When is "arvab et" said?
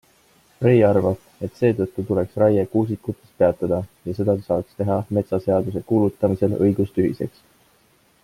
0.85-1.59